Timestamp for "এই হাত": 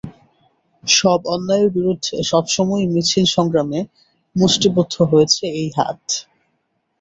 5.55-6.01